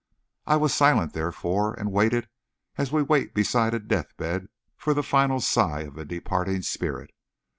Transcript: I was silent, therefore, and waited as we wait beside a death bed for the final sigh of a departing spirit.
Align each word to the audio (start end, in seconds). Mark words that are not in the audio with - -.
I 0.47 0.55
was 0.55 0.73
silent, 0.73 1.13
therefore, 1.13 1.75
and 1.75 1.91
waited 1.91 2.27
as 2.75 2.91
we 2.91 3.03
wait 3.03 3.35
beside 3.35 3.75
a 3.75 3.79
death 3.79 4.17
bed 4.17 4.47
for 4.75 4.95
the 4.95 5.03
final 5.03 5.39
sigh 5.41 5.81
of 5.81 5.95
a 5.99 6.05
departing 6.05 6.63
spirit. 6.63 7.11